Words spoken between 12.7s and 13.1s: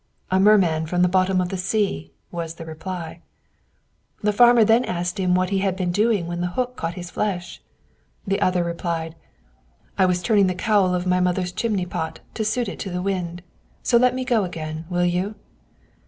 to the